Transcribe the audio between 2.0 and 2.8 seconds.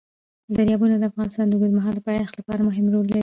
پایښت لپاره